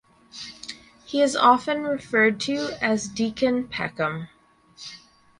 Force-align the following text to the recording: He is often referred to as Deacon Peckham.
He 1.05 1.21
is 1.21 1.35
often 1.35 1.83
referred 1.83 2.39
to 2.39 2.75
as 2.83 3.07
Deacon 3.07 3.67
Peckham. 3.67 4.29